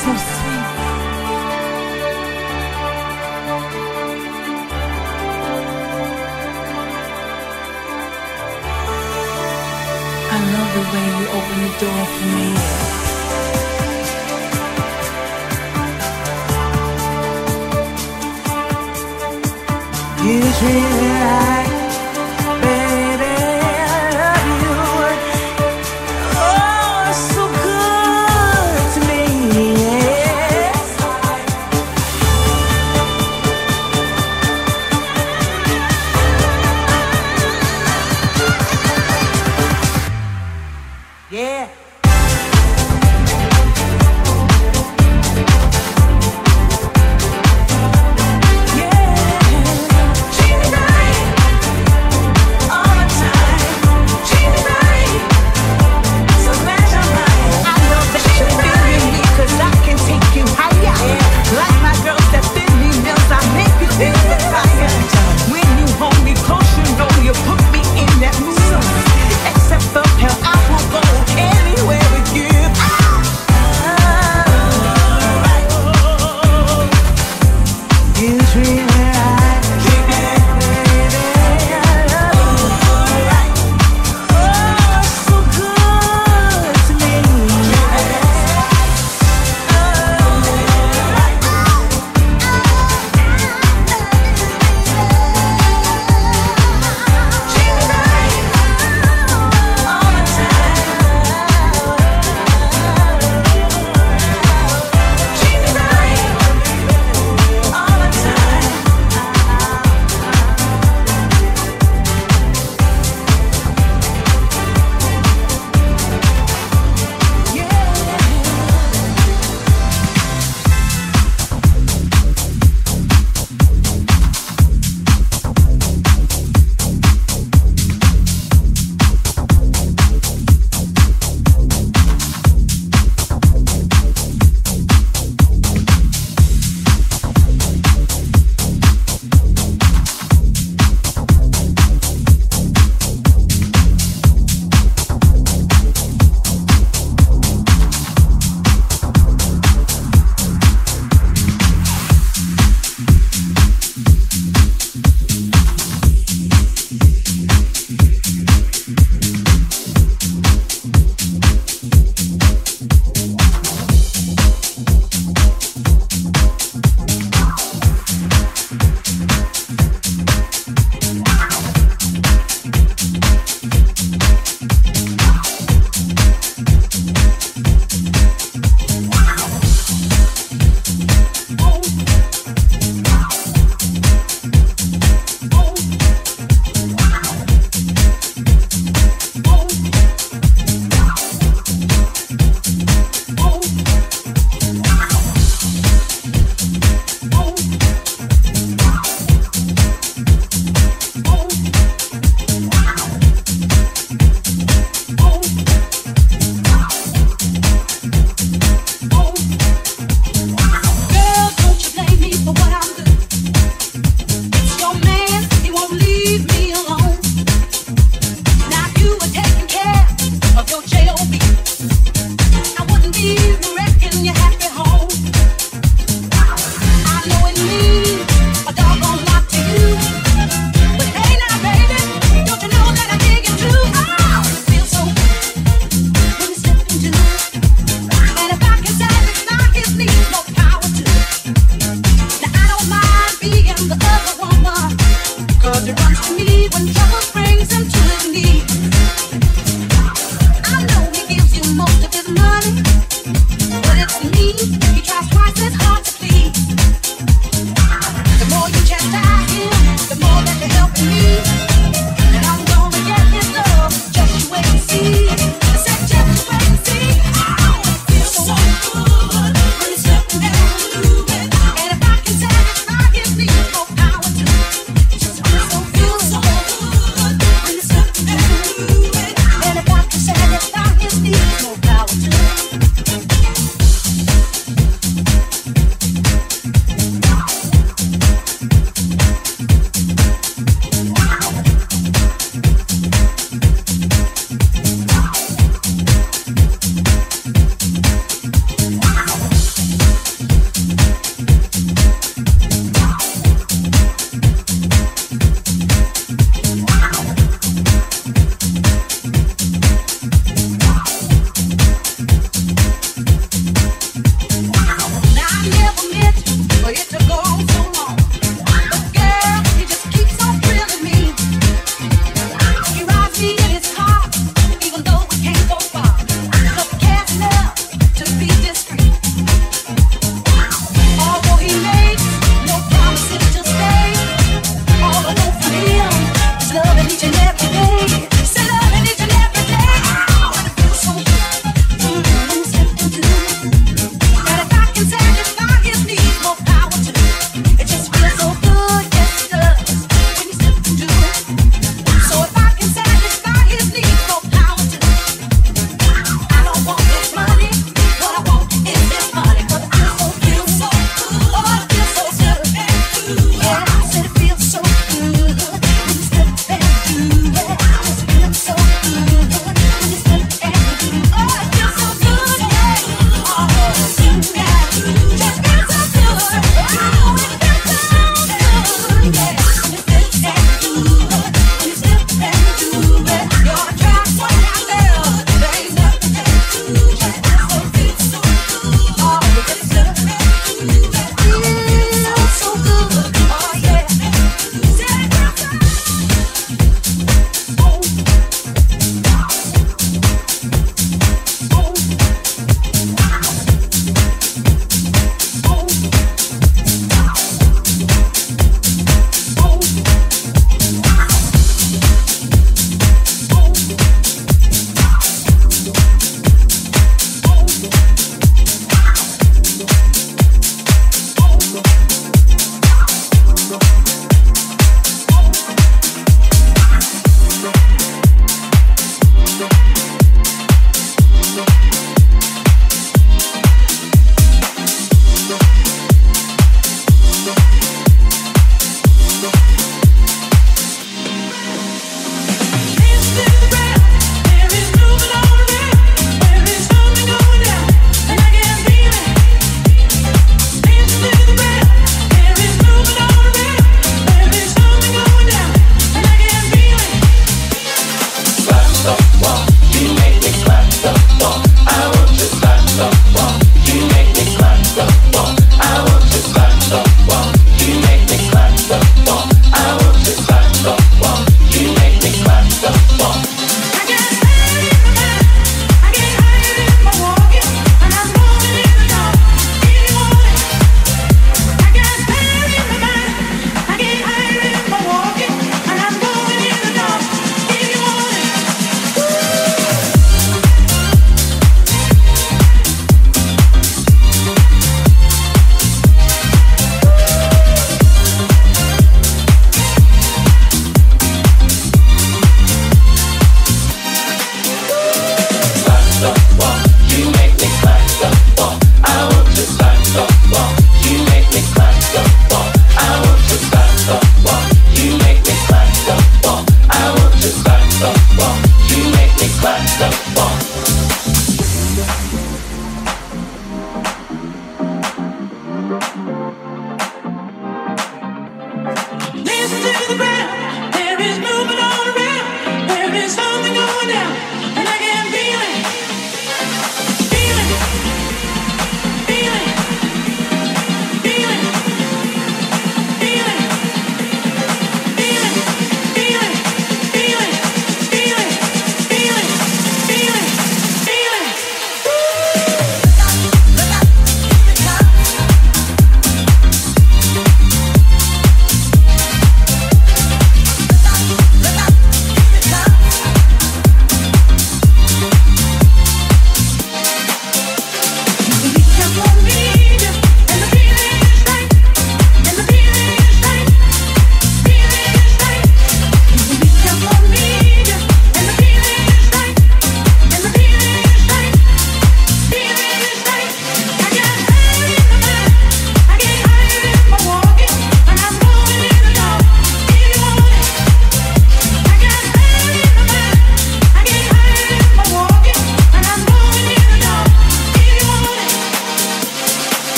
[0.00, 0.66] So sweet.
[10.32, 12.48] I love the way you open the door for me.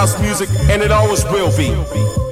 [0.00, 2.29] House music, and it always will be.